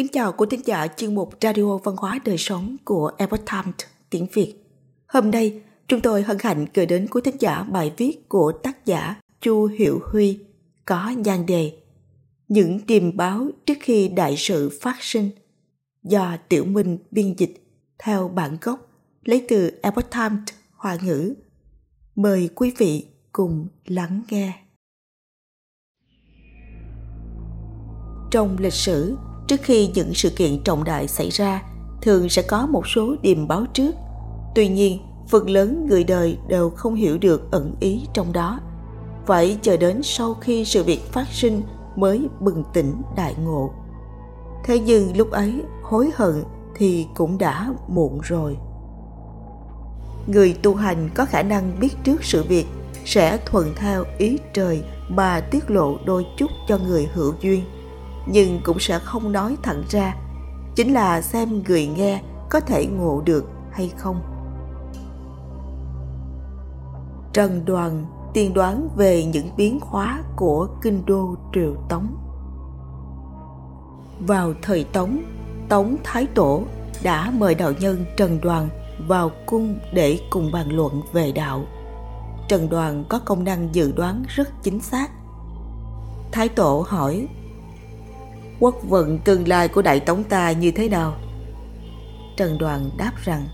Kính 0.00 0.08
chào 0.12 0.32
quý 0.32 0.46
thính 0.50 0.60
giả 0.64 0.86
chuyên 0.96 1.14
mục 1.14 1.34
Radio 1.40 1.76
Văn 1.76 1.96
hóa 1.96 2.18
Đời 2.24 2.38
Sống 2.38 2.76
của 2.84 3.12
Epoch 3.18 3.40
Times 3.46 3.74
tiếng 4.10 4.26
Việt. 4.32 4.54
Hôm 5.06 5.30
nay, 5.30 5.62
chúng 5.88 6.00
tôi 6.00 6.22
hân 6.22 6.36
hạnh 6.40 6.66
gửi 6.74 6.86
đến 6.86 7.06
quý 7.10 7.20
thính 7.24 7.36
giả 7.38 7.62
bài 7.62 7.92
viết 7.96 8.28
của 8.28 8.52
tác 8.62 8.86
giả 8.86 9.20
Chu 9.40 9.66
Hiệu 9.66 10.00
Huy 10.12 10.38
có 10.84 11.10
nhan 11.10 11.46
đề 11.46 11.72
Những 12.48 12.80
điềm 12.86 13.16
báo 13.16 13.48
trước 13.66 13.78
khi 13.80 14.08
đại 14.08 14.34
sự 14.36 14.78
phát 14.80 14.96
sinh 15.00 15.30
do 16.02 16.36
Tiểu 16.48 16.64
Minh 16.64 16.98
biên 17.10 17.34
dịch 17.38 17.62
theo 17.98 18.28
bản 18.28 18.56
gốc 18.60 18.90
lấy 19.24 19.46
từ 19.48 19.70
Epoch 19.82 20.10
Times 20.10 20.48
Hoa 20.76 20.98
ngữ. 21.02 21.34
Mời 22.14 22.50
quý 22.54 22.72
vị 22.78 23.06
cùng 23.32 23.68
lắng 23.84 24.22
nghe. 24.30 24.62
Trong 28.30 28.56
lịch 28.58 28.72
sử, 28.72 29.16
trước 29.50 29.62
khi 29.62 29.90
những 29.94 30.14
sự 30.14 30.30
kiện 30.30 30.62
trọng 30.64 30.84
đại 30.84 31.08
xảy 31.08 31.30
ra, 31.30 31.62
thường 32.02 32.28
sẽ 32.28 32.42
có 32.42 32.66
một 32.66 32.86
số 32.86 33.14
điềm 33.22 33.48
báo 33.48 33.64
trước. 33.72 33.94
Tuy 34.54 34.68
nhiên, 34.68 34.98
phần 35.28 35.50
lớn 35.50 35.86
người 35.86 36.04
đời 36.04 36.38
đều 36.48 36.70
không 36.70 36.94
hiểu 36.94 37.18
được 37.18 37.50
ẩn 37.50 37.74
ý 37.80 38.06
trong 38.14 38.32
đó. 38.32 38.60
Phải 39.26 39.58
chờ 39.62 39.76
đến 39.76 40.00
sau 40.02 40.34
khi 40.34 40.64
sự 40.64 40.82
việc 40.82 41.12
phát 41.12 41.28
sinh 41.32 41.62
mới 41.96 42.26
bừng 42.40 42.64
tỉnh 42.72 43.02
đại 43.16 43.34
ngộ. 43.44 43.72
Thế 44.64 44.78
nhưng 44.78 45.16
lúc 45.16 45.30
ấy 45.30 45.62
hối 45.82 46.10
hận 46.14 46.44
thì 46.76 47.06
cũng 47.14 47.38
đã 47.38 47.74
muộn 47.88 48.20
rồi. 48.22 48.56
Người 50.26 50.54
tu 50.62 50.74
hành 50.74 51.10
có 51.14 51.24
khả 51.24 51.42
năng 51.42 51.80
biết 51.80 51.96
trước 52.04 52.24
sự 52.24 52.44
việc 52.48 52.66
sẽ 53.04 53.38
thuận 53.46 53.74
theo 53.76 54.04
ý 54.18 54.38
trời 54.54 54.82
mà 55.08 55.40
tiết 55.40 55.70
lộ 55.70 55.98
đôi 56.04 56.26
chút 56.36 56.50
cho 56.68 56.78
người 56.78 57.08
hữu 57.14 57.34
duyên 57.40 57.64
nhưng 58.32 58.60
cũng 58.64 58.78
sẽ 58.78 58.98
không 58.98 59.32
nói 59.32 59.56
thẳng 59.62 59.82
ra. 59.88 60.14
Chính 60.74 60.92
là 60.92 61.20
xem 61.20 61.62
người 61.62 61.86
nghe 61.86 62.22
có 62.50 62.60
thể 62.60 62.86
ngộ 62.86 63.22
được 63.24 63.44
hay 63.72 63.92
không. 63.96 64.20
Trần 67.32 67.64
đoàn 67.64 68.06
tiên 68.32 68.54
đoán 68.54 68.88
về 68.96 69.24
những 69.24 69.50
biến 69.56 69.78
hóa 69.82 70.22
của 70.36 70.68
kinh 70.82 71.02
đô 71.06 71.34
triều 71.54 71.74
tống. 71.88 72.16
Vào 74.20 74.52
thời 74.62 74.84
tống 74.84 75.22
tống 75.68 75.96
thái 76.04 76.26
tổ 76.34 76.62
đã 77.02 77.32
mời 77.38 77.54
đạo 77.54 77.72
nhân 77.80 78.04
trần 78.16 78.40
đoàn 78.40 78.68
vào 79.08 79.30
cung 79.46 79.78
để 79.92 80.20
cùng 80.30 80.52
bàn 80.52 80.68
luận 80.70 81.02
về 81.12 81.32
đạo. 81.32 81.64
Trần 82.48 82.68
đoàn 82.68 83.04
có 83.08 83.18
công 83.18 83.44
năng 83.44 83.74
dự 83.74 83.92
đoán 83.92 84.24
rất 84.28 84.62
chính 84.62 84.80
xác. 84.80 85.10
Thái 86.32 86.48
tổ 86.48 86.84
hỏi 86.88 87.28
quốc 88.60 88.74
vận 88.82 89.18
tương 89.18 89.48
lai 89.48 89.68
của 89.68 89.82
đại 89.82 90.00
tống 90.00 90.24
ta 90.24 90.52
như 90.52 90.70
thế 90.70 90.88
nào? 90.88 91.14
Trần 92.36 92.58
đoàn 92.58 92.90
đáp 92.98 93.12
rằng, 93.24 93.46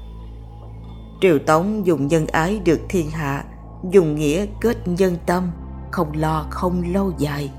triều 1.20 1.38
tống 1.38 1.86
dùng 1.86 2.06
nhân 2.06 2.26
ái 2.26 2.60
được 2.64 2.80
thiên 2.88 3.10
hạ, 3.10 3.44
dùng 3.90 4.14
nghĩa 4.14 4.46
kết 4.60 4.88
nhân 4.88 5.16
tâm, 5.26 5.50
không 5.90 6.12
lo 6.14 6.46
không 6.50 6.92
lâu 6.92 7.12
dài. 7.18 7.50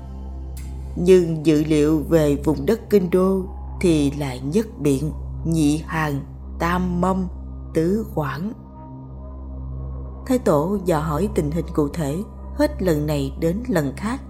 Nhưng 0.96 1.46
dự 1.46 1.64
liệu 1.64 2.02
về 2.08 2.36
vùng 2.44 2.66
đất 2.66 2.80
kinh 2.90 3.10
đô 3.10 3.42
thì 3.80 4.10
là 4.10 4.36
nhất 4.36 4.66
biện, 4.78 5.12
nhị 5.44 5.82
hàng, 5.86 6.20
tam 6.58 7.00
mâm, 7.00 7.28
tứ 7.74 8.06
quảng 8.14 8.52
thái 10.28 10.38
tổ 10.38 10.78
dò 10.84 10.98
hỏi 10.98 11.28
tình 11.34 11.50
hình 11.50 11.66
cụ 11.74 11.88
thể, 11.88 12.16
hết 12.54 12.82
lần 12.82 13.06
này 13.06 13.32
đến 13.40 13.62
lần 13.68 13.92
khác 13.96 14.20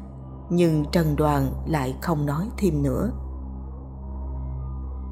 nhưng 0.50 0.84
Trần 0.92 1.16
Đoàn 1.16 1.50
lại 1.66 1.94
không 2.00 2.26
nói 2.26 2.48
thêm 2.56 2.82
nữa. 2.82 3.10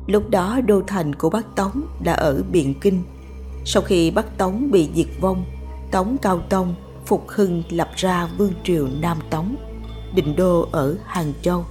Lúc 0.07 0.31
đó 0.31 0.61
đô 0.67 0.83
thành 0.87 1.15
của 1.15 1.31
Bắc 1.31 1.57
Tống 1.57 1.83
đã 2.05 2.13
ở 2.13 2.43
Biện 2.53 2.75
Kinh. 2.81 3.03
Sau 3.65 3.83
khi 3.83 4.11
Bắc 4.11 4.39
Tống 4.39 4.71
bị 4.71 4.91
diệt 4.95 5.21
vong, 5.21 5.45
Tống 5.91 6.17
Cao 6.23 6.41
Tông 6.49 6.75
phục 7.07 7.25
hưng 7.29 7.63
lập 7.71 7.89
ra 7.97 8.29
vương 8.39 8.53
triều 8.65 8.89
Nam 9.01 9.19
Tống, 9.31 9.57
định 10.15 10.37
đô 10.37 10.69
ở 10.73 10.97
Hàng 11.05 11.33
Châu. 11.43 11.65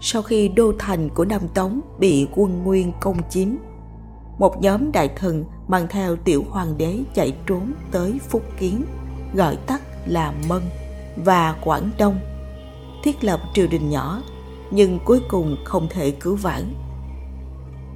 Sau 0.00 0.22
khi 0.22 0.48
đô 0.48 0.72
thành 0.78 1.08
của 1.08 1.24
Nam 1.24 1.42
Tống 1.54 1.80
bị 1.98 2.28
quân 2.34 2.62
Nguyên 2.64 2.92
công 3.00 3.16
chiếm, 3.30 3.48
một 4.38 4.62
nhóm 4.62 4.92
đại 4.92 5.08
thần 5.16 5.44
mang 5.68 5.86
theo 5.90 6.16
tiểu 6.16 6.44
hoàng 6.50 6.78
đế 6.78 6.98
chạy 7.14 7.36
trốn 7.46 7.72
tới 7.90 8.20
Phúc 8.28 8.42
Kiến, 8.58 8.84
gọi 9.34 9.56
tắt 9.56 9.82
là 10.06 10.34
Mân 10.48 10.62
và 11.16 11.56
Quảng 11.64 11.90
Đông 11.98 12.18
thiết 13.04 13.24
lập 13.24 13.40
triều 13.54 13.66
đình 13.66 13.90
nhỏ, 13.90 14.22
nhưng 14.70 14.98
cuối 15.04 15.20
cùng 15.28 15.56
không 15.64 15.86
thể 15.90 16.10
cứu 16.10 16.36
vãn. 16.36 16.74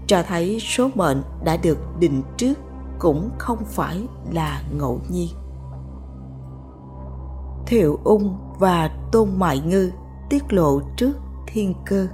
Cho 0.06 0.22
thấy 0.22 0.60
số 0.60 0.90
mệnh 0.94 1.22
đã 1.44 1.56
được 1.56 1.78
định 1.98 2.22
trước 2.36 2.54
cũng 2.98 3.30
không 3.38 3.64
phải 3.64 4.06
là 4.32 4.62
ngẫu 4.78 5.00
nhiên. 5.08 5.28
Thiệu 7.66 7.98
ung 8.04 8.38
và 8.58 8.90
tôn 9.12 9.28
mại 9.36 9.60
ngư 9.60 9.90
tiết 10.30 10.52
lộ 10.52 10.80
trước 10.96 11.12
thiên 11.46 11.74
cơ. 11.86 12.06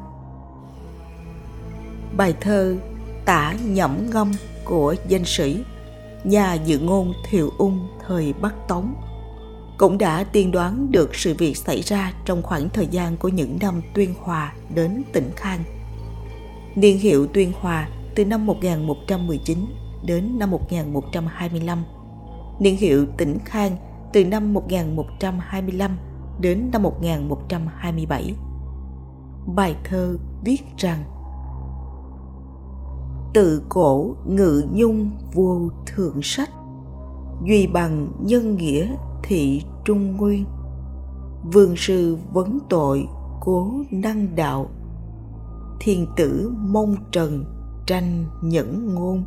Bài 2.17 2.35
thơ 2.41 2.77
tả 3.25 3.55
nhẩm 3.65 4.11
ngâm 4.13 4.33
của 4.65 4.95
danh 5.09 5.25
sĩ, 5.25 5.65
nhà 6.25 6.55
dự 6.55 6.79
ngôn 6.79 7.13
thiệu 7.31 7.51
ung 7.59 7.89
thời 8.07 8.33
bắc 8.33 8.69
tống 8.69 8.95
cũng 9.79 9.99
đã 9.99 10.25
tiên 10.25 10.51
đoán 10.51 10.93
được 10.93 11.15
sự 11.15 11.35
việc 11.39 11.57
xảy 11.57 11.81
ra 11.81 12.13
trong 12.25 12.43
khoảng 12.43 12.69
thời 12.69 12.87
gian 12.87 13.17
của 13.17 13.29
những 13.29 13.59
năm 13.61 13.83
Tuyên 13.95 14.15
Hòa 14.21 14.53
đến 14.75 15.03
tỉnh 15.13 15.31
Khang. 15.37 15.61
Niên 16.75 16.99
hiệu 16.99 17.27
Tuyên 17.27 17.53
Hòa 17.61 17.89
từ 18.15 18.25
năm 18.25 18.47
1119 18.47 19.59
đến 20.05 20.39
năm 20.39 20.51
1125. 20.51 21.85
Niên 22.59 22.77
hiệu 22.77 23.07
tỉnh 23.17 23.39
Khang 23.45 23.77
từ 24.13 24.25
năm 24.25 24.55
1125 24.55 25.97
đến 26.41 26.71
năm 26.73 26.83
1127. 26.83 28.35
Bài 29.47 29.77
thơ 29.85 30.17
viết 30.45 30.63
rằng 30.77 31.05
Tự 33.35 33.63
cổ 33.69 34.15
ngự 34.27 34.65
nhung 34.73 35.11
vô 35.33 35.69
thượng 35.87 36.23
sách 36.23 36.51
Duy 37.43 37.67
bằng 37.67 38.13
nhân 38.21 38.57
nghĩa 38.57 38.97
thị 39.23 39.63
trung 39.85 40.17
nguyên. 40.17 40.45
Vương 41.53 41.77
sư 41.77 42.19
vấn 42.33 42.59
tội 42.69 43.09
cố 43.41 43.71
năng 43.91 44.37
đạo. 44.37 44.67
Thiên 45.81 46.07
tử 46.17 46.53
mông 46.59 46.97
trần 47.13 47.45
tranh 47.87 48.25
nhẫn 48.43 48.95
ngôn. 48.95 49.25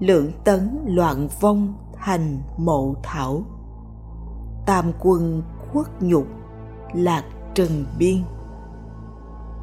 Lượng 0.00 0.30
tấn 0.44 0.78
loạn 0.86 1.28
vong 1.40 1.74
thành 1.96 2.38
mộ 2.58 2.94
thảo. 3.02 3.42
Tam 4.66 4.92
quân 5.00 5.42
khuất 5.58 6.02
nhục 6.02 6.26
lạc 6.94 7.24
trần 7.54 7.84
biên. 7.98 8.22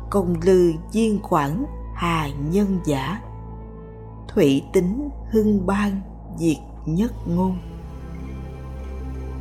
Công 0.09 0.35
lư 0.41 0.71
diên 0.91 1.19
quảng 1.29 1.65
hà 1.95 2.29
nhân 2.51 2.79
giả. 2.85 3.21
Thủy 4.27 4.63
tính 4.73 5.09
hưng 5.31 5.65
ban 5.65 6.01
diệt 6.37 6.57
nhất 6.87 7.11
ngôn 7.27 7.57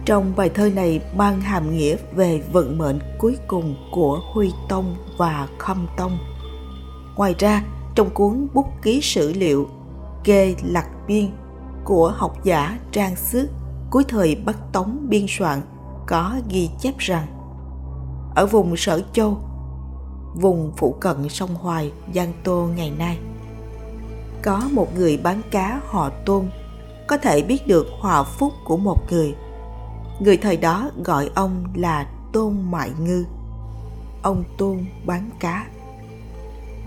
trong 0.07 0.33
bài 0.37 0.51
thơ 0.55 0.71
này 0.75 1.01
mang 1.17 1.41
hàm 1.41 1.77
nghĩa 1.77 1.97
về 2.15 2.43
vận 2.53 2.79
mệnh 2.79 2.99
cuối 3.19 3.37
cùng 3.47 3.77
của 3.91 4.21
Huy 4.33 4.53
Tông 4.69 4.97
và 5.17 5.49
Khâm 5.59 5.87
Tông. 5.97 6.19
Ngoài 7.17 7.35
ra, 7.39 7.65
trong 7.95 8.11
cuốn 8.11 8.47
bút 8.55 8.67
ký 8.83 9.01
sử 9.01 9.33
liệu 9.33 9.69
Kê 10.25 10.55
Lạc 10.65 10.89
Biên 11.07 11.31
của 11.85 12.15
học 12.17 12.45
giả 12.45 12.79
Trang 12.93 13.17
Sứ 13.17 13.49
cuối 13.91 14.05
thời 14.09 14.35
Bắc 14.45 14.73
Tống 14.73 15.07
biên 15.09 15.27
soạn 15.29 15.61
có 16.07 16.37
ghi 16.49 16.71
chép 16.81 16.99
rằng 16.99 17.27
ở 18.35 18.47
vùng 18.47 18.77
Sở 18.77 19.03
Châu, 19.13 19.39
vùng 20.35 20.73
phụ 20.77 20.97
cận 21.01 21.29
sông 21.29 21.55
Hoài, 21.55 21.93
Giang 22.15 22.33
Tô 22.45 22.69
ngày 22.77 22.93
nay, 22.99 23.19
có 24.43 24.63
một 24.73 24.97
người 24.97 25.17
bán 25.17 25.43
cá 25.51 25.81
họ 25.87 26.11
Tôn 26.27 26.49
có 27.09 27.17
thể 27.17 27.43
biết 27.43 27.67
được 27.67 27.87
hòa 28.01 28.23
phúc 28.23 28.53
của 28.65 28.77
một 28.77 28.99
người– 29.11 29.35
Người 30.21 30.37
thời 30.37 30.57
đó 30.57 30.91
gọi 31.05 31.31
ông 31.35 31.65
là 31.75 32.07
Tôn 32.33 32.57
Mại 32.71 32.91
Ngư. 33.01 33.25
Ông 34.23 34.45
Tôn 34.59 34.85
bán 35.07 35.31
cá. 35.41 35.67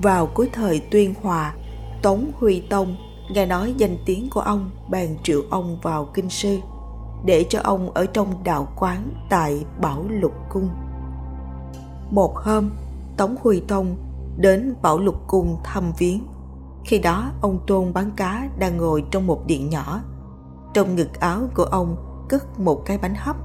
Vào 0.03 0.27
cuối 0.27 0.49
thời 0.53 0.79
Tuyên 0.91 1.13
Hòa, 1.21 1.53
Tống 2.01 2.31
Huy 2.39 2.61
Tông 2.69 2.95
nghe 3.33 3.45
nói 3.45 3.73
danh 3.77 3.97
tiếng 4.05 4.29
của 4.29 4.39
ông 4.39 4.71
bèn 4.89 5.17
triệu 5.23 5.41
ông 5.49 5.79
vào 5.81 6.05
kinh 6.13 6.29
sư 6.29 6.59
để 7.25 7.45
cho 7.49 7.59
ông 7.63 7.91
ở 7.91 8.05
trong 8.05 8.43
đạo 8.43 8.67
quán 8.75 9.09
tại 9.29 9.65
Bảo 9.81 10.05
Lục 10.09 10.33
Cung. 10.49 10.69
Một 12.11 12.37
hôm, 12.37 12.69
Tống 13.17 13.35
Huy 13.41 13.59
Tông 13.59 13.95
đến 14.37 14.75
Bảo 14.81 14.97
Lục 14.97 15.27
Cung 15.27 15.57
thăm 15.63 15.91
viếng. 15.97 16.19
Khi 16.89 16.99
đó, 16.99 17.31
ông 17.41 17.59
Tôn 17.67 17.93
bán 17.93 18.11
cá 18.15 18.49
đang 18.59 18.77
ngồi 18.77 19.03
trong 19.11 19.27
một 19.27 19.45
điện 19.47 19.69
nhỏ. 19.69 20.01
Trong 20.73 20.95
ngực 20.95 21.19
áo 21.19 21.49
của 21.53 21.63
ông 21.63 21.95
cất 22.29 22.59
một 22.59 22.85
cái 22.85 22.97
bánh 22.97 23.15
hấp. 23.15 23.35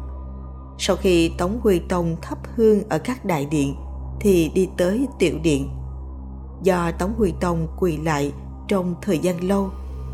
Sau 0.78 0.96
khi 0.96 1.32
Tống 1.38 1.60
Huy 1.62 1.78
Tông 1.78 2.16
thắp 2.22 2.38
hương 2.54 2.88
ở 2.88 2.98
các 2.98 3.24
đại 3.24 3.46
điện 3.46 3.76
thì 4.20 4.50
đi 4.54 4.68
tới 4.76 5.08
tiểu 5.18 5.38
điện. 5.42 5.68
do 6.62 6.90
Tống 6.90 7.14
Huy 7.18 7.32
Tông 7.40 7.68
quỳ 7.78 7.96
lại 7.96 8.32
trong 8.68 8.94
thời 9.02 9.18
gian 9.18 9.44
lâu 9.44 9.70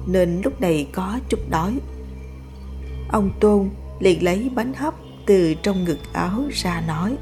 nên 0.07 0.41
lúc 0.45 0.61
này 0.61 0.89
có 0.93 1.19
chút 1.29 1.41
đói. 1.51 1.79
Ông 3.13 3.31
Tôn 3.41 3.71
liền 3.99 4.25
lấy 4.25 4.51
bánh 4.55 4.75
hấp 4.75 4.95
từ 5.27 5.55
trong 5.55 5.85
ngực 5.85 5.99
áo 6.13 6.43
ra 6.51 6.83
nói 6.87 7.17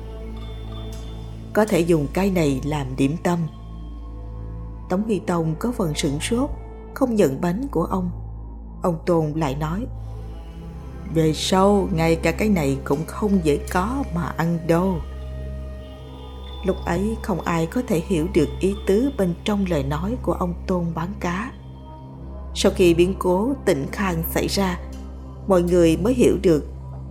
có 1.53 1.65
thể 1.65 1.81
dùng 1.81 2.07
cái 2.13 2.31
này 2.31 2.61
làm 2.65 2.87
điểm 2.97 3.17
tâm 3.23 3.39
tống 4.89 5.03
huy 5.03 5.19
tông 5.19 5.55
có 5.59 5.73
phần 5.73 5.95
sửng 5.95 6.21
sốt, 6.21 6.51
không 6.95 7.15
nhận 7.15 7.41
bánh 7.41 7.69
của 7.71 7.85
ông. 7.85 8.11
Ông 8.83 8.99
tôn 9.07 9.33
lại 9.35 9.55
nói, 9.55 9.87
về 11.15 11.33
sau, 11.35 11.89
ngay 11.93 12.17
cả 12.17 12.33
cái 12.33 12.49
này 12.49 12.79
cũng 12.85 12.99
không 13.07 13.45
dễ 13.45 13.61
có 13.73 14.05
mà 14.15 14.23
ăn 14.37 14.59
đâu. 14.67 14.95
Lúc 16.65 16.77
ấy 16.85 17.17
không 17.23 17.41
ai 17.41 17.67
có 17.67 17.83
thể 17.89 18.03
hiểu 18.07 18.27
được 18.35 18.49
ý 18.61 18.75
tứ 18.87 19.11
bên 19.19 19.35
trong 19.45 19.65
lời 19.69 19.83
nói 19.83 20.17
của 20.23 20.33
ông 20.33 20.55
tôn 20.67 20.85
bán 20.95 21.09
cá. 21.21 21.53
Sau 22.55 22.73
khi 22.75 22.95
biến 22.95 23.15
cố 23.19 23.53
tịnh 23.65 23.87
khang 23.93 24.23
xảy 24.31 24.47
ra, 24.47 24.81
mọi 25.49 25.63
người 25.63 25.97
mới 25.97 26.15
hiểu 26.15 26.37
được 26.43 26.67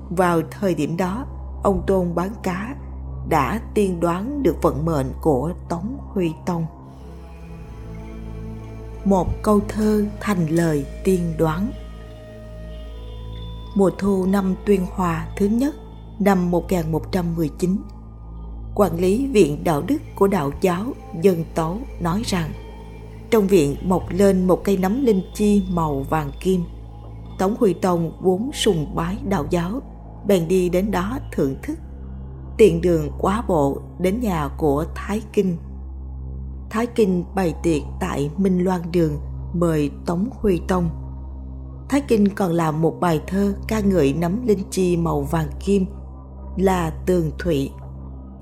vào 0.10 0.42
thời 0.52 0.76
điểm 0.76 0.98
đó, 0.98 1.26
ông 1.64 1.84
tôn 1.88 2.16
bán 2.16 2.30
cá 2.44 2.76
đã 3.30 3.62
tiên 3.74 4.00
đoán 4.00 4.44
được 4.44 4.56
vận 4.62 4.86
mệnh 4.86 5.12
của 5.22 5.52
tống 5.70 5.98
huy 6.14 6.32
tông 6.46 6.66
một 9.10 9.44
câu 9.44 9.60
thơ 9.68 10.06
thành 10.20 10.48
lời 10.50 10.86
tiên 11.04 11.34
đoán 11.38 11.72
mùa 13.76 13.92
thu 13.98 14.26
năm 14.26 14.56
tuyên 14.66 14.86
hòa 14.92 15.28
thứ 15.38 15.46
nhất 15.46 15.76
năm 16.20 16.52
1119 16.52 17.78
quản 18.76 19.00
lý 19.00 19.28
viện 19.28 19.64
đạo 19.64 19.82
đức 19.88 19.98
của 20.16 20.28
đạo 20.28 20.52
giáo 20.62 20.86
dân 21.22 21.44
tấu 21.56 21.78
nói 22.00 22.22
rằng 22.26 22.52
trong 23.30 23.48
viện 23.48 23.76
mọc 23.82 24.04
lên 24.10 24.48
một 24.48 24.64
cây 24.64 24.78
nấm 24.78 25.06
linh 25.06 25.22
chi 25.34 25.64
màu 25.70 26.06
vàng 26.10 26.32
kim 26.40 26.64
Tống 27.38 27.56
Huy 27.60 27.74
Tông 27.74 28.12
vốn 28.22 28.50
sùng 28.54 28.96
bái 28.96 29.18
đạo 29.30 29.46
giáo, 29.50 29.82
bèn 30.28 30.48
đi 30.48 30.70
đến 30.70 30.92
đó 30.92 31.20
thưởng 31.32 31.56
thức. 31.64 31.78
Tiện 32.58 32.82
đường 32.82 33.12
quá 33.20 33.44
bộ 33.48 33.82
đến 34.00 34.20
nhà 34.20 34.50
của 34.58 34.86
Thái 34.96 35.22
Kinh. 35.34 35.58
Thái 36.70 36.88
Kinh 36.88 37.24
bày 37.36 37.56
tiệc 37.64 37.82
tại 38.00 38.32
Minh 38.38 38.64
Loan 38.64 38.82
Đường 38.92 39.20
mời 39.54 39.92
Tống 40.06 40.30
Huy 40.32 40.62
Tông. 40.68 40.90
Thái 41.90 42.02
Kinh 42.08 42.36
còn 42.36 42.54
làm 42.54 42.82
một 42.82 43.00
bài 43.00 43.22
thơ 43.28 43.54
ca 43.68 43.80
ngợi 43.80 44.14
nấm 44.14 44.48
linh 44.48 44.64
chi 44.72 44.98
màu 44.98 45.22
vàng 45.22 45.50
kim 45.66 45.86
là 46.58 46.90
tường 47.06 47.32
thụy, 47.40 47.72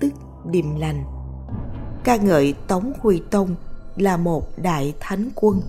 tức 0.00 0.12
điềm 0.50 0.74
lành. 0.74 1.04
Ca 2.04 2.16
ngợi 2.16 2.54
Tống 2.68 2.92
Huy 3.00 3.22
Tông 3.30 3.54
là 3.96 4.16
một 4.16 4.44
đại 4.62 4.94
thánh 5.00 5.30
quân 5.34 5.60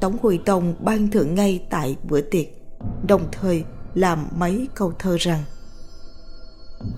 Tống 0.00 0.16
Huy 0.22 0.38
Tông 0.38 0.74
ban 0.80 1.10
thưởng 1.10 1.34
ngay 1.34 1.64
tại 1.70 1.96
bữa 2.08 2.20
tiệc, 2.20 2.46
đồng 3.08 3.22
thời 3.32 3.64
làm 3.94 4.26
mấy 4.36 4.68
câu 4.74 4.92
thơ 4.98 5.16
rằng 5.20 5.42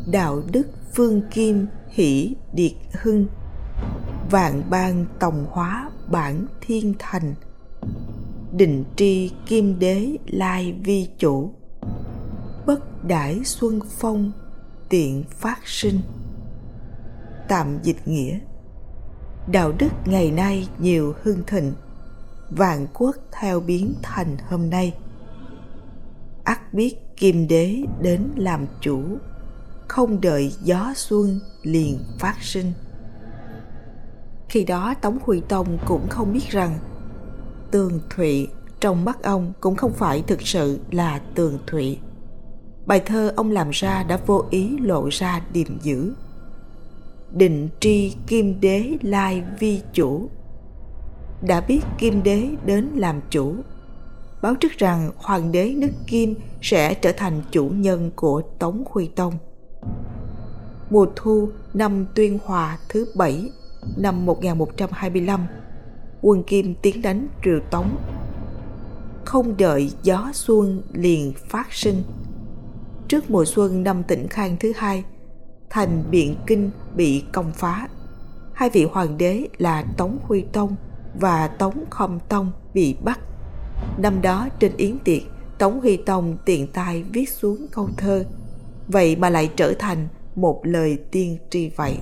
Đạo 0.07 0.43
đức 0.53 0.67
phương 0.95 1.23
kim 1.31 1.67
hỷ 1.89 2.37
điệt 2.53 2.73
hưng 2.93 3.27
Vạn 4.31 4.63
ban 4.71 5.07
tòng 5.19 5.47
hóa 5.51 5.91
bản 6.11 6.47
thiên 6.61 6.95
thành. 6.99 7.35
Định 8.53 8.85
tri 8.97 9.31
kim 9.47 9.79
đế 9.79 10.17
lai 10.27 10.75
vi 10.85 11.09
chủ. 11.19 11.55
Bất 12.67 13.05
đãi 13.05 13.41
xuân 13.45 13.81
phong, 13.99 14.33
tiện 14.89 15.25
phát 15.31 15.59
sinh. 15.65 16.01
Tạm 17.49 17.79
dịch 17.83 18.09
nghĩa. 18.09 18.39
Đạo 19.53 19.73
đức 19.79 19.89
ngày 20.05 20.31
nay 20.31 20.69
nhiều 20.79 21.15
hưng 21.23 21.43
thịnh. 21.47 21.73
Vạn 22.51 22.87
quốc 22.95 23.17
theo 23.33 23.61
biến 23.61 23.95
thành 24.03 24.37
hôm 24.49 24.71
nay. 24.71 24.95
Ắt 26.45 26.75
biết 26.75 26.97
kim 27.17 27.49
đế 27.49 27.83
đến 28.01 28.29
làm 28.37 28.67
chủ. 28.81 29.03
Không 29.89 30.21
đợi 30.21 30.53
gió 30.63 30.93
xuân 30.97 31.41
liền 31.63 31.99
phát 32.19 32.37
sinh 32.41 32.73
khi 34.51 34.65
đó 34.65 34.95
tống 35.01 35.19
huy 35.23 35.41
tông 35.49 35.79
cũng 35.87 36.09
không 36.09 36.33
biết 36.33 36.49
rằng 36.49 36.79
tường 37.71 38.01
thụy 38.11 38.49
trong 38.81 39.05
mắt 39.05 39.23
ông 39.23 39.53
cũng 39.61 39.77
không 39.77 39.93
phải 39.93 40.23
thực 40.27 40.43
sự 40.43 40.81
là 40.91 41.21
tường 41.35 41.59
thụy. 41.67 41.99
Bài 42.87 43.01
thơ 43.07 43.33
ông 43.37 43.51
làm 43.51 43.71
ra 43.71 44.03
đã 44.03 44.19
vô 44.27 44.45
ý 44.51 44.79
lộ 44.79 45.09
ra 45.09 45.43
điềm 45.53 45.81
dữ. 45.83 46.13
Định 47.33 47.69
tri 47.81 48.17
kim 48.27 48.61
đế 48.61 48.97
lai 49.03 49.43
vi 49.59 49.81
chủ. 49.93 50.29
Đã 51.43 51.61
biết 51.61 51.81
kim 51.99 52.23
đế 52.23 52.49
đến 52.67 52.89
làm 52.95 53.21
chủ. 53.31 53.55
Báo 54.43 54.55
trước 54.55 54.73
rằng 54.73 55.11
hoàng 55.17 55.53
đế 55.53 55.75
nước 55.77 55.93
kim 56.07 56.35
sẽ 56.63 56.95
trở 56.95 57.13
thành 57.13 57.43
chủ 57.51 57.69
nhân 57.69 58.11
của 58.17 58.43
tống 58.59 58.85
huy 58.91 59.07
tông. 59.07 59.35
Mùa 60.91 61.07
thu 61.17 61.49
năm 61.75 62.07
tuyên 62.15 62.39
hòa 62.45 62.79
thứ 62.89 63.07
bảy 63.17 63.51
năm 63.97 64.27
1125 64.27 65.47
quân 66.23 66.43
kim 66.43 66.75
tiến 66.83 67.03
đánh 67.03 67.29
triều 67.45 67.61
tống 67.71 67.97
không 69.25 69.57
đợi 69.57 69.91
gió 70.03 70.31
xuân 70.33 70.83
liền 70.93 71.33
phát 71.49 71.73
sinh 71.73 72.03
trước 73.09 73.31
mùa 73.31 73.45
xuân 73.45 73.83
năm 73.83 74.03
tỉnh 74.03 74.29
khang 74.29 74.57
thứ 74.61 74.73
hai 74.77 75.05
thành 75.71 76.05
biện 76.11 76.37
kinh 76.47 76.71
bị 76.97 77.25
công 77.33 77.53
phá 77.53 77.89
hai 78.53 78.71
vị 78.71 78.85
hoàng 78.85 79.19
đế 79.19 79.49
là 79.59 79.85
tống 79.97 80.19
huy 80.23 80.45
tông 80.53 80.77
và 81.15 81.49
Tống 81.49 81.85
Khâm 81.91 82.19
Tông 82.29 82.53
bị 82.75 82.97
bắt. 83.05 83.21
Năm 83.99 84.23
đó 84.23 84.49
trên 84.59 84.77
yến 84.77 84.99
tiệc, 84.99 85.23
Tống 85.59 85.81
Huy 85.81 85.97
Tông 85.97 86.37
tiện 86.45 86.67
tay 86.67 87.03
viết 87.03 87.29
xuống 87.29 87.67
câu 87.73 87.89
thơ, 87.97 88.25
vậy 88.89 89.17
mà 89.17 89.31
lại 89.31 89.51
trở 89.57 89.73
thành 89.79 90.09
một 90.35 90.61
lời 90.65 90.99
tiên 91.11 91.39
tri 91.51 91.71
vậy. 91.77 91.97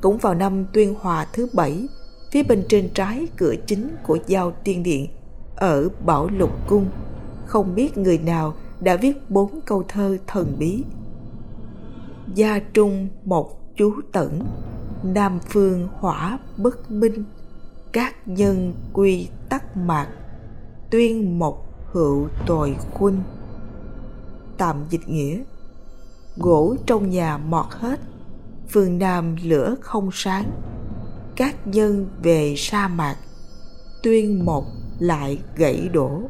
Cũng 0.00 0.18
vào 0.18 0.34
năm 0.34 0.66
Tuyên 0.72 0.94
Hòa 1.00 1.26
thứ 1.32 1.48
bảy, 1.52 1.88
phía 2.32 2.42
bên 2.42 2.64
trên 2.68 2.88
trái 2.94 3.28
cửa 3.36 3.54
chính 3.66 3.96
của 4.06 4.18
Giao 4.26 4.52
Tiên 4.64 4.82
Điện 4.82 5.06
ở 5.56 5.88
Bảo 6.04 6.28
Lục 6.28 6.50
Cung, 6.68 6.86
không 7.46 7.74
biết 7.74 7.98
người 7.98 8.18
nào 8.18 8.54
đã 8.80 8.96
viết 8.96 9.30
bốn 9.30 9.60
câu 9.60 9.84
thơ 9.88 10.18
thần 10.26 10.56
bí. 10.58 10.84
Gia 12.34 12.58
Trung 12.58 13.08
một 13.24 13.76
chú 13.76 13.92
tẩn, 14.12 14.40
Nam 15.02 15.38
Phương 15.48 15.88
hỏa 15.92 16.38
bất 16.56 16.90
minh, 16.90 17.24
các 17.92 18.28
nhân 18.28 18.74
quy 18.92 19.28
tắc 19.48 19.76
mạc 19.76 20.08
tuyên 20.90 21.38
một 21.38 21.64
hữu 21.92 22.28
tồi 22.46 22.76
khuynh 22.92 23.22
tạm 24.58 24.76
dịch 24.90 25.08
nghĩa 25.08 25.42
gỗ 26.36 26.76
trong 26.86 27.10
nhà 27.10 27.38
mọt 27.38 27.66
hết 27.70 28.00
phương 28.70 28.98
nam 28.98 29.36
lửa 29.42 29.74
không 29.80 30.10
sáng. 30.12 30.50
Các 31.36 31.66
nhân 31.66 32.08
về 32.22 32.54
sa 32.56 32.88
mạc, 32.88 33.16
tuyên 34.02 34.44
một 34.44 34.64
lại 34.98 35.38
gãy 35.56 35.88
đổ. 35.92 36.22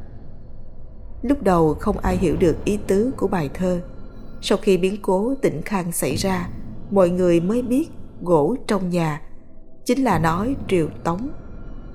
Lúc 1.22 1.42
đầu 1.42 1.74
không 1.74 1.98
ai 1.98 2.16
hiểu 2.16 2.36
được 2.36 2.64
ý 2.64 2.78
tứ 2.86 3.10
của 3.16 3.28
bài 3.28 3.50
thơ. 3.54 3.80
Sau 4.40 4.58
khi 4.62 4.78
biến 4.78 5.02
cố 5.02 5.34
tỉnh 5.42 5.62
khang 5.62 5.92
xảy 5.92 6.16
ra, 6.16 6.48
mọi 6.90 7.10
người 7.10 7.40
mới 7.40 7.62
biết 7.62 7.88
gỗ 8.22 8.56
trong 8.66 8.90
nhà 8.90 9.22
chính 9.84 10.04
là 10.04 10.18
nói 10.18 10.56
triều 10.68 10.88
tống. 11.04 11.28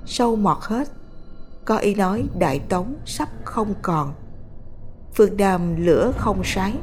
Sâu 0.06 0.36
mọt 0.36 0.58
hết, 0.60 0.88
có 1.64 1.76
ý 1.76 1.94
nói 1.94 2.24
đại 2.38 2.58
tống 2.58 2.94
sắp 3.04 3.28
không 3.44 3.74
còn. 3.82 4.14
Phương 5.14 5.36
nam 5.36 5.84
lửa 5.84 6.12
không 6.18 6.40
sáng. 6.44 6.76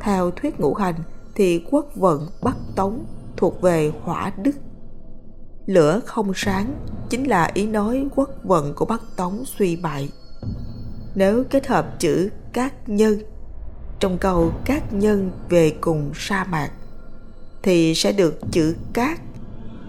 Theo 0.00 0.30
thuyết 0.30 0.60
ngũ 0.60 0.74
hành 0.74 0.94
thì 1.34 1.64
quốc 1.70 1.86
vận 1.94 2.28
bắc 2.42 2.56
tống 2.76 3.04
thuộc 3.36 3.62
về 3.62 3.92
hỏa 4.02 4.32
đức. 4.42 4.56
Lửa 5.66 6.00
không 6.06 6.32
sáng 6.34 6.74
chính 7.10 7.24
là 7.24 7.50
ý 7.54 7.66
nói 7.66 8.06
quốc 8.16 8.30
vận 8.42 8.74
của 8.74 8.84
bắc 8.84 9.02
tống 9.16 9.44
suy 9.44 9.76
bại. 9.76 10.08
Nếu 11.14 11.44
kết 11.50 11.66
hợp 11.66 11.98
chữ 11.98 12.30
các 12.52 12.88
nhân 12.88 13.18
trong 14.00 14.18
câu 14.18 14.52
các 14.64 14.92
nhân 14.92 15.30
về 15.48 15.70
cùng 15.80 16.10
sa 16.14 16.44
mạc 16.44 16.70
thì 17.62 17.94
sẽ 17.94 18.12
được 18.12 18.38
chữ 18.52 18.76
cát 18.92 19.20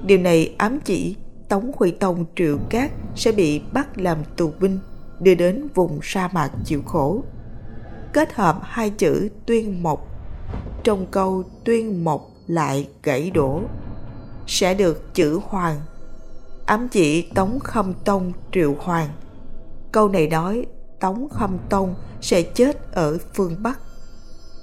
điều 0.05 0.17
này 0.17 0.55
ám 0.57 0.79
chỉ 0.79 1.15
Tống 1.49 1.71
Huy 1.75 1.91
Tông 1.91 2.25
Triệu 2.35 2.57
Cát 2.69 2.91
sẽ 3.15 3.31
bị 3.31 3.61
bắt 3.73 3.97
làm 3.97 4.17
tù 4.37 4.51
binh, 4.59 4.79
đưa 5.19 5.35
đến 5.35 5.67
vùng 5.75 5.99
sa 6.03 6.29
mạc 6.33 6.51
chịu 6.65 6.81
khổ. 6.85 7.23
Kết 8.13 8.33
hợp 8.33 8.59
hai 8.63 8.89
chữ 8.89 9.29
tuyên 9.45 9.83
mộc, 9.83 10.07
trong 10.83 11.05
câu 11.11 11.43
tuyên 11.63 12.03
mộc 12.03 12.31
lại 12.47 12.87
gãy 13.03 13.31
đổ, 13.31 13.61
sẽ 14.47 14.73
được 14.73 15.13
chữ 15.13 15.39
hoàng, 15.43 15.81
ám 16.65 16.87
chỉ 16.91 17.21
Tống 17.21 17.59
Khâm 17.59 17.93
Tông 17.93 18.31
Triệu 18.51 18.75
Hoàng. 18.79 19.09
Câu 19.91 20.09
này 20.09 20.27
nói 20.27 20.65
Tống 20.99 21.29
Khâm 21.29 21.57
Tông 21.69 21.95
sẽ 22.21 22.41
chết 22.41 22.91
ở 22.91 23.17
phương 23.33 23.55
Bắc. 23.63 23.79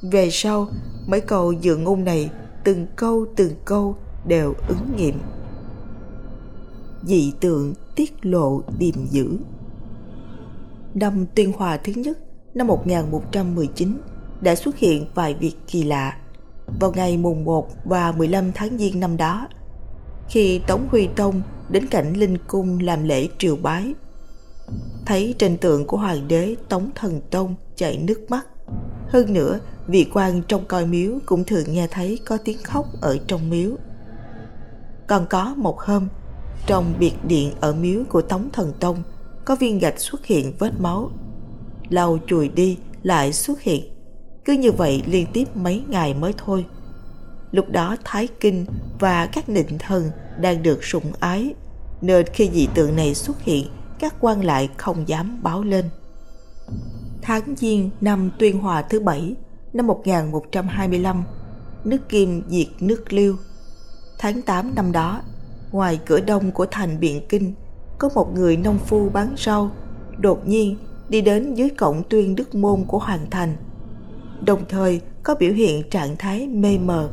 Về 0.02 0.28
sau, 0.30 0.68
mấy 1.06 1.20
câu 1.20 1.52
dự 1.52 1.76
ngôn 1.76 2.04
này 2.04 2.30
từng 2.64 2.86
câu 2.96 3.26
từng 3.36 3.52
câu 3.64 3.96
đều 4.26 4.54
ứng 4.68 4.96
nghiệm 4.96 5.18
dị 7.02 7.32
tượng 7.40 7.74
tiết 7.94 8.26
lộ 8.26 8.62
điềm 8.78 9.06
dữ. 9.10 9.38
Năm 10.94 11.26
tuyên 11.34 11.52
hòa 11.52 11.76
thứ 11.76 11.92
nhất 11.92 12.18
năm 12.54 12.66
1119 12.66 13.98
đã 14.40 14.54
xuất 14.54 14.76
hiện 14.76 15.06
vài 15.14 15.34
việc 15.34 15.54
kỳ 15.66 15.82
lạ. 15.82 16.16
Vào 16.80 16.92
ngày 16.92 17.16
mùng 17.16 17.44
1 17.44 17.68
và 17.84 18.12
15 18.12 18.52
tháng 18.52 18.78
Giêng 18.78 19.00
năm 19.00 19.16
đó, 19.16 19.48
khi 20.28 20.60
Tống 20.66 20.88
Huy 20.90 21.08
Tông 21.16 21.42
đến 21.68 21.86
cảnh 21.86 22.12
Linh 22.12 22.38
Cung 22.46 22.80
làm 22.80 23.04
lễ 23.04 23.28
triều 23.38 23.56
bái, 23.56 23.94
thấy 25.06 25.34
trên 25.38 25.58
tượng 25.58 25.86
của 25.86 25.96
Hoàng 25.96 26.28
đế 26.28 26.56
Tống 26.68 26.90
Thần 26.94 27.20
Tông 27.30 27.54
chảy 27.76 27.96
nước 27.96 28.30
mắt. 28.30 28.46
Hơn 29.08 29.32
nữa, 29.32 29.58
vị 29.86 30.06
quan 30.14 30.42
trong 30.48 30.64
coi 30.68 30.86
miếu 30.86 31.12
cũng 31.26 31.44
thường 31.44 31.64
nghe 31.72 31.86
thấy 31.90 32.18
có 32.26 32.38
tiếng 32.44 32.58
khóc 32.64 32.86
ở 33.00 33.18
trong 33.26 33.50
miếu. 33.50 33.70
Còn 35.06 35.26
có 35.30 35.54
một 35.56 35.80
hôm, 35.80 36.08
trong 36.66 36.94
biệt 36.98 37.12
điện 37.24 37.52
ở 37.60 37.72
miếu 37.72 38.00
của 38.08 38.22
Tống 38.22 38.48
Thần 38.52 38.72
Tông 38.80 39.02
có 39.44 39.56
viên 39.56 39.78
gạch 39.78 40.00
xuất 40.00 40.26
hiện 40.26 40.52
vết 40.58 40.80
máu. 40.80 41.10
Lau 41.88 42.18
chùi 42.26 42.48
đi 42.48 42.78
lại 43.02 43.32
xuất 43.32 43.60
hiện. 43.60 43.97
Cứ 44.48 44.54
như 44.54 44.72
vậy 44.72 45.02
liên 45.06 45.26
tiếp 45.32 45.44
mấy 45.54 45.82
ngày 45.88 46.14
mới 46.14 46.34
thôi. 46.36 46.66
Lúc 47.52 47.70
đó 47.70 47.96
Thái 48.04 48.28
Kinh 48.40 48.66
và 48.98 49.26
các 49.26 49.48
nịnh 49.48 49.78
thần 49.78 50.10
đang 50.40 50.62
được 50.62 50.84
sủng 50.84 51.12
ái, 51.20 51.54
nên 52.00 52.26
khi 52.26 52.50
dị 52.52 52.68
tượng 52.74 52.96
này 52.96 53.14
xuất 53.14 53.40
hiện, 53.40 53.66
các 53.98 54.14
quan 54.20 54.44
lại 54.44 54.68
không 54.76 55.08
dám 55.08 55.42
báo 55.42 55.62
lên. 55.62 55.84
Tháng 57.22 57.42
Giêng 57.56 57.90
năm 58.00 58.30
Tuyên 58.38 58.58
Hòa 58.58 58.82
thứ 58.82 59.00
bảy 59.00 59.34
năm 59.72 59.86
1125, 59.86 61.24
nước 61.84 62.08
Kim 62.08 62.42
diệt 62.48 62.68
nước 62.80 63.12
Liêu. 63.12 63.36
Tháng 64.18 64.42
8 64.42 64.74
năm 64.74 64.92
đó, 64.92 65.22
ngoài 65.72 66.00
cửa 66.06 66.20
đông 66.20 66.52
của 66.52 66.66
thành 66.70 67.00
Biện 67.00 67.22
Kinh, 67.28 67.54
có 67.98 68.08
một 68.14 68.34
người 68.34 68.56
nông 68.56 68.78
phu 68.78 69.08
bán 69.08 69.34
rau, 69.38 69.70
đột 70.18 70.48
nhiên 70.48 70.76
đi 71.08 71.20
đến 71.20 71.54
dưới 71.54 71.70
cổng 71.70 72.02
tuyên 72.08 72.34
đức 72.34 72.54
môn 72.54 72.84
của 72.84 72.98
Hoàng 72.98 73.26
Thành. 73.30 73.56
Đồng 74.44 74.64
thời 74.68 75.00
có 75.22 75.34
biểu 75.34 75.52
hiện 75.52 75.90
trạng 75.90 76.16
thái 76.16 76.46
mê 76.46 76.78
mờ, 76.78 77.10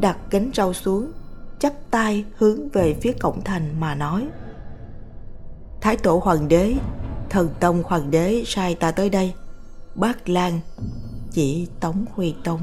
đặt 0.00 0.18
cánh 0.30 0.50
rau 0.54 0.72
xuống, 0.72 1.12
chắp 1.58 1.72
tay 1.90 2.24
hướng 2.36 2.68
về 2.68 2.94
phía 3.00 3.12
cổng 3.12 3.40
thành 3.44 3.80
mà 3.80 3.94
nói. 3.94 4.28
Thái 5.80 5.96
tổ 5.96 6.20
hoàng 6.24 6.48
đế, 6.48 6.74
thần 7.30 7.48
tông 7.60 7.82
hoàng 7.82 8.10
đế 8.10 8.42
sai 8.46 8.74
ta 8.74 8.90
tới 8.90 9.10
đây. 9.10 9.32
Bác 9.94 10.28
Lan, 10.28 10.60
chỉ 11.30 11.68
Tống 11.80 12.04
Huy 12.14 12.34
Tông. 12.44 12.60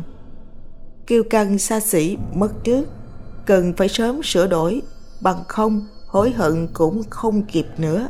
Kiêu 1.07 1.23
căng 1.29 1.57
xa 1.57 1.79
xỉ 1.79 2.17
mất 2.33 2.51
trước, 2.63 2.87
cần 3.45 3.73
phải 3.77 3.87
sớm 3.87 4.23
sửa 4.23 4.47
đổi, 4.47 4.81
bằng 5.21 5.43
không 5.47 5.87
hối 6.07 6.31
hận 6.31 6.67
cũng 6.73 7.01
không 7.09 7.43
kịp 7.43 7.67
nữa. 7.77 8.07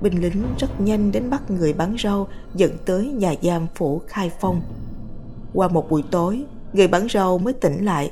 Binh 0.00 0.22
lính 0.22 0.42
rất 0.58 0.80
nhanh 0.80 1.12
đến 1.12 1.30
bắt 1.30 1.50
người 1.50 1.72
bán 1.72 1.96
rau 2.02 2.28
dẫn 2.54 2.76
tới 2.84 3.06
nhà 3.06 3.34
giam 3.42 3.66
phủ 3.74 4.02
Khai 4.06 4.30
Phong. 4.40 4.62
Qua 5.52 5.68
một 5.68 5.90
buổi 5.90 6.02
tối, 6.10 6.44
người 6.72 6.88
bán 6.88 7.06
rau 7.08 7.38
mới 7.38 7.52
tỉnh 7.52 7.84
lại, 7.84 8.10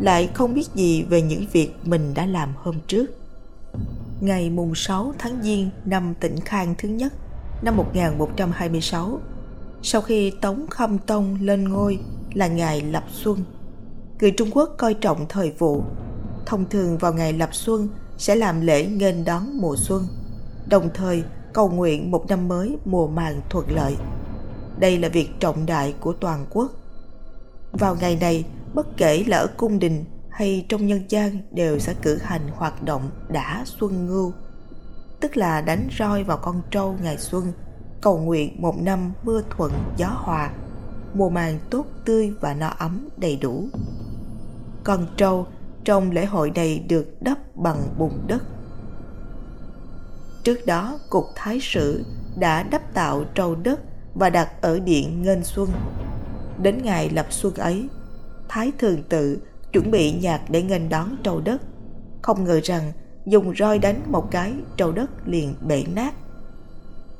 lại 0.00 0.30
không 0.34 0.54
biết 0.54 0.66
gì 0.74 1.02
về 1.02 1.22
những 1.22 1.44
việc 1.52 1.72
mình 1.84 2.14
đã 2.14 2.26
làm 2.26 2.52
hôm 2.56 2.76
trước. 2.86 3.06
Ngày 4.20 4.50
mùng 4.50 4.74
6 4.74 5.14
tháng 5.18 5.42
Giêng 5.42 5.70
năm 5.84 6.14
tỉnh 6.20 6.40
Khang 6.40 6.74
thứ 6.78 6.88
nhất, 6.88 7.12
năm 7.62 7.76
1126, 7.76 9.20
sau 9.82 10.00
khi 10.00 10.32
Tống 10.40 10.66
Khâm 10.70 10.98
Tông 10.98 11.38
lên 11.40 11.68
ngôi 11.68 11.98
là 12.34 12.46
ngày 12.46 12.80
lập 12.80 13.04
xuân. 13.12 13.44
Người 14.20 14.30
Trung 14.30 14.50
Quốc 14.50 14.74
coi 14.78 14.94
trọng 14.94 15.26
thời 15.28 15.50
vụ, 15.58 15.82
thông 16.46 16.64
thường 16.70 16.98
vào 16.98 17.12
ngày 17.12 17.32
lập 17.32 17.50
xuân 17.52 17.88
sẽ 18.18 18.34
làm 18.34 18.60
lễ 18.60 18.86
nghênh 18.86 19.24
đón 19.24 19.58
mùa 19.60 19.76
xuân, 19.76 20.06
đồng 20.66 20.90
thời 20.94 21.24
cầu 21.52 21.68
nguyện 21.68 22.10
một 22.10 22.26
năm 22.28 22.48
mới 22.48 22.78
mùa 22.84 23.06
màng 23.06 23.40
thuận 23.50 23.70
lợi. 23.70 23.96
Đây 24.78 24.98
là 24.98 25.08
việc 25.08 25.30
trọng 25.40 25.66
đại 25.66 25.94
của 26.00 26.12
toàn 26.12 26.46
quốc. 26.50 26.70
Vào 27.72 27.96
ngày 28.00 28.18
này, 28.20 28.44
bất 28.74 28.96
kể 28.96 29.24
là 29.26 29.38
ở 29.38 29.46
cung 29.56 29.78
đình 29.78 30.04
hay 30.30 30.66
trong 30.68 30.86
nhân 30.86 31.04
gian 31.08 31.38
đều 31.50 31.78
sẽ 31.78 31.94
cử 32.02 32.18
hành 32.22 32.48
hoạt 32.54 32.82
động 32.82 33.10
đã 33.28 33.62
xuân 33.64 34.06
ngưu, 34.06 34.32
tức 35.20 35.36
là 35.36 35.60
đánh 35.60 35.88
roi 35.98 36.24
vào 36.24 36.36
con 36.36 36.62
trâu 36.70 36.96
ngày 37.02 37.18
xuân, 37.18 37.52
cầu 38.00 38.18
nguyện 38.18 38.62
một 38.62 38.74
năm 38.82 39.12
mưa 39.22 39.42
thuận 39.50 39.72
gió 39.96 40.06
hòa, 40.06 40.50
mùa 41.14 41.30
màng 41.30 41.58
tốt 41.70 41.86
tươi 42.04 42.32
và 42.40 42.54
no 42.54 42.68
ấm 42.78 43.08
đầy 43.16 43.36
đủ. 43.36 43.68
Con 44.84 45.06
trâu 45.16 45.46
trong 45.84 46.10
lễ 46.10 46.24
hội 46.24 46.52
này 46.54 46.84
được 46.88 47.06
đắp 47.20 47.38
bằng 47.56 47.94
bùn 47.98 48.12
đất. 48.26 48.42
Trước 50.44 50.66
đó, 50.66 50.98
Cục 51.10 51.24
Thái 51.34 51.58
Sử 51.62 52.04
đã 52.36 52.62
đắp 52.62 52.94
tạo 52.94 53.24
trâu 53.34 53.54
đất 53.54 53.80
và 54.14 54.30
đặt 54.30 54.48
ở 54.60 54.78
điện 54.78 55.22
ngân 55.22 55.44
Xuân. 55.44 55.68
Đến 56.62 56.82
ngày 56.82 57.10
lập 57.10 57.26
xuân 57.30 57.54
ấy, 57.54 57.88
Thái 58.48 58.72
Thường 58.78 59.02
Tự 59.08 59.38
chuẩn 59.72 59.90
bị 59.90 60.12
nhạc 60.12 60.40
để 60.48 60.62
nghênh 60.62 60.88
đón 60.88 61.16
trâu 61.22 61.40
đất. 61.40 61.62
Không 62.22 62.44
ngờ 62.44 62.60
rằng 62.64 62.92
dùng 63.26 63.56
roi 63.56 63.78
đánh 63.78 64.02
một 64.06 64.30
cái 64.30 64.52
trâu 64.76 64.92
đất 64.92 65.10
liền 65.28 65.54
bể 65.66 65.84
nát. 65.94 66.14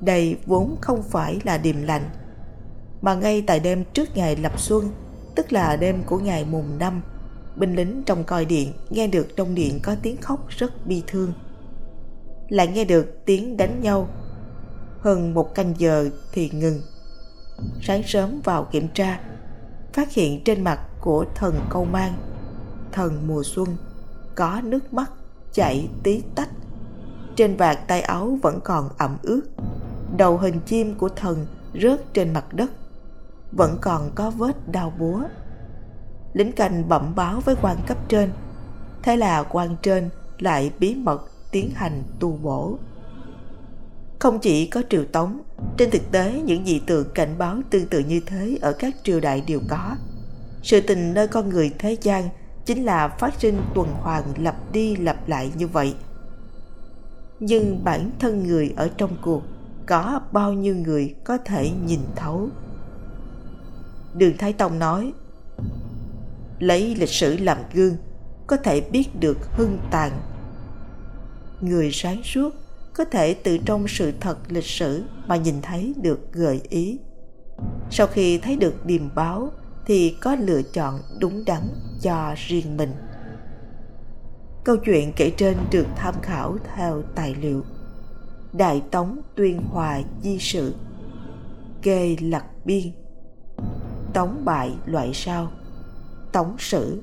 Đây 0.00 0.36
vốn 0.46 0.76
không 0.80 1.02
phải 1.02 1.40
là 1.44 1.58
điềm 1.58 1.82
lành, 1.82 2.10
mà 3.02 3.14
ngay 3.14 3.44
tại 3.46 3.60
đêm 3.60 3.84
trước 3.92 4.16
ngày 4.16 4.36
lập 4.36 4.60
xuân, 4.60 4.90
tức 5.34 5.52
là 5.52 5.76
đêm 5.76 6.02
của 6.06 6.18
ngày 6.18 6.44
mùng 6.50 6.78
năm, 6.78 7.02
binh 7.56 7.76
lính 7.76 8.02
trong 8.06 8.24
coi 8.24 8.44
điện 8.44 8.72
nghe 8.90 9.06
được 9.06 9.36
trong 9.36 9.54
điện 9.54 9.80
có 9.82 9.96
tiếng 10.02 10.16
khóc 10.16 10.46
rất 10.48 10.86
bi 10.86 11.02
thương. 11.06 11.32
Lại 12.48 12.66
nghe 12.66 12.84
được 12.84 13.24
tiếng 13.24 13.56
đánh 13.56 13.80
nhau. 13.80 14.08
Hơn 15.00 15.34
một 15.34 15.54
canh 15.54 15.74
giờ 15.78 16.10
thì 16.32 16.50
ngừng. 16.50 16.80
Sáng 17.82 18.02
sớm 18.06 18.40
vào 18.44 18.68
kiểm 18.72 18.88
tra, 18.94 19.20
phát 19.92 20.12
hiện 20.12 20.44
trên 20.44 20.64
mặt 20.64 20.80
của 21.00 21.24
thần 21.34 21.60
câu 21.70 21.84
mang 21.84 22.12
thần 22.92 23.26
mùa 23.26 23.42
xuân 23.44 23.76
có 24.34 24.60
nước 24.64 24.94
mắt 24.94 25.10
chảy 25.52 25.88
tí 26.02 26.22
tách 26.34 26.48
trên 27.36 27.56
vạt 27.56 27.78
tay 27.88 28.00
áo 28.00 28.38
vẫn 28.42 28.60
còn 28.64 28.88
ẩm 28.98 29.16
ướt 29.22 29.42
đầu 30.16 30.38
hình 30.38 30.60
chim 30.66 30.94
của 30.94 31.08
thần 31.08 31.46
rớt 31.82 32.14
trên 32.14 32.32
mặt 32.32 32.44
đất 32.52 32.70
vẫn 33.52 33.78
còn 33.80 34.10
có 34.14 34.30
vết 34.30 34.68
đau 34.68 34.92
búa 34.98 35.22
lính 36.32 36.52
canh 36.52 36.88
bẩm 36.88 37.12
báo 37.16 37.40
với 37.40 37.54
quan 37.62 37.76
cấp 37.86 37.98
trên 38.08 38.32
thế 39.02 39.16
là 39.16 39.42
quan 39.42 39.76
trên 39.82 40.08
lại 40.38 40.72
bí 40.78 40.94
mật 40.94 41.30
tiến 41.54 41.70
hành 41.74 42.02
tu 42.20 42.38
bổ. 42.42 42.78
Không 44.18 44.38
chỉ 44.38 44.66
có 44.66 44.82
triều 44.90 45.04
tống, 45.04 45.40
trên 45.76 45.90
thực 45.90 46.02
tế 46.12 46.42
những 46.44 46.66
dị 46.66 46.78
tượng 46.78 47.06
cảnh 47.14 47.34
báo 47.38 47.60
tương 47.70 47.86
tự 47.86 47.98
như 47.98 48.20
thế 48.26 48.58
ở 48.60 48.72
các 48.72 48.94
triều 49.02 49.20
đại 49.20 49.42
đều 49.46 49.60
có. 49.68 49.96
Sự 50.62 50.80
tình 50.80 51.14
nơi 51.14 51.28
con 51.28 51.48
người 51.48 51.70
thế 51.78 51.96
gian 52.00 52.28
chính 52.64 52.84
là 52.84 53.08
phát 53.08 53.34
sinh 53.38 53.60
tuần 53.74 53.88
hoàn 54.00 54.22
lặp 54.42 54.72
đi 54.72 54.96
lặp 54.96 55.28
lại 55.28 55.52
như 55.56 55.68
vậy. 55.68 55.94
Nhưng 57.40 57.84
bản 57.84 58.10
thân 58.18 58.46
người 58.46 58.72
ở 58.76 58.90
trong 58.96 59.16
cuộc 59.22 59.42
có 59.86 60.20
bao 60.32 60.52
nhiêu 60.52 60.76
người 60.76 61.14
có 61.24 61.38
thể 61.44 61.70
nhìn 61.86 62.00
thấu? 62.16 62.48
Đường 64.14 64.36
thái 64.38 64.52
tông 64.52 64.78
nói, 64.78 65.12
lấy 66.58 66.94
lịch 66.94 67.08
sử 67.08 67.36
làm 67.36 67.58
gương, 67.74 67.96
có 68.46 68.56
thể 68.56 68.80
biết 68.80 69.20
được 69.20 69.38
hưng 69.56 69.78
tàn 69.90 70.12
người 71.64 71.90
sáng 71.92 72.22
suốt, 72.22 72.54
có 72.94 73.04
thể 73.04 73.34
từ 73.34 73.58
trong 73.58 73.88
sự 73.88 74.12
thật 74.20 74.38
lịch 74.48 74.64
sử 74.64 75.04
mà 75.26 75.36
nhìn 75.36 75.62
thấy 75.62 75.94
được 76.02 76.32
gợi 76.32 76.60
ý. 76.68 76.98
Sau 77.90 78.06
khi 78.06 78.38
thấy 78.38 78.56
được 78.56 78.86
điềm 78.86 79.14
báo, 79.14 79.52
thì 79.86 80.16
có 80.20 80.34
lựa 80.34 80.62
chọn 80.62 81.00
đúng 81.20 81.44
đắn 81.46 81.62
cho 82.02 82.34
riêng 82.36 82.76
mình. 82.76 82.92
Câu 84.64 84.76
chuyện 84.76 85.12
kể 85.16 85.32
trên 85.36 85.56
được 85.70 85.86
tham 85.96 86.14
khảo 86.22 86.56
theo 86.76 87.02
tài 87.14 87.34
liệu. 87.34 87.64
Đại 88.52 88.82
tống 88.90 89.20
tuyên 89.36 89.60
hòa 89.70 90.00
di 90.22 90.38
sự, 90.40 90.74
kê 91.82 92.16
lặc 92.20 92.44
biên. 92.64 92.92
Tống 94.12 94.44
bại 94.44 94.74
loại 94.86 95.10
sao? 95.14 95.52
Tống 96.32 96.56
sử 96.58 97.02